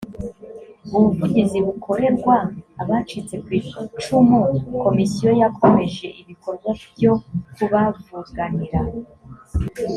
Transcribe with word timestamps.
ubuvugizi 0.95 1.57
bukorerwa 1.65 2.35
abacitse 2.81 3.33
ku 3.43 3.49
icumu 3.59 4.39
komisiyo 4.83 5.29
yakomeje 5.41 6.07
ibikorwa 6.21 6.69
byo 6.93 7.13
kubavuganira 7.55 8.79